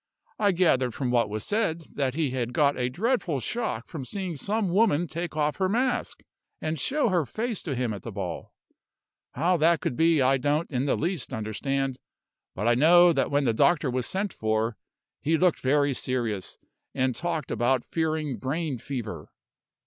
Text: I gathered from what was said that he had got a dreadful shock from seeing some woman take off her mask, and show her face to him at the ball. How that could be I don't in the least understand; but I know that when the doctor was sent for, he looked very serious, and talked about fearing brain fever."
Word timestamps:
I 0.39 0.51
gathered 0.51 0.95
from 0.95 1.11
what 1.11 1.29
was 1.29 1.45
said 1.45 1.81
that 1.93 2.15
he 2.15 2.31
had 2.31 2.53
got 2.53 2.75
a 2.75 2.89
dreadful 2.89 3.39
shock 3.39 3.87
from 3.87 4.03
seeing 4.03 4.35
some 4.35 4.71
woman 4.71 5.05
take 5.05 5.37
off 5.37 5.57
her 5.57 5.69
mask, 5.69 6.23
and 6.59 6.79
show 6.79 7.09
her 7.09 7.23
face 7.23 7.61
to 7.61 7.75
him 7.75 7.93
at 7.93 8.01
the 8.01 8.11
ball. 8.11 8.51
How 9.33 9.57
that 9.57 9.79
could 9.79 9.95
be 9.95 10.19
I 10.19 10.37
don't 10.37 10.71
in 10.71 10.87
the 10.87 10.97
least 10.97 11.31
understand; 11.31 11.99
but 12.55 12.67
I 12.67 12.73
know 12.73 13.13
that 13.13 13.29
when 13.29 13.45
the 13.45 13.53
doctor 13.53 13.91
was 13.91 14.07
sent 14.07 14.33
for, 14.33 14.75
he 15.21 15.37
looked 15.37 15.59
very 15.59 15.93
serious, 15.93 16.57
and 16.95 17.13
talked 17.13 17.51
about 17.51 17.85
fearing 17.85 18.37
brain 18.37 18.79
fever." 18.79 19.31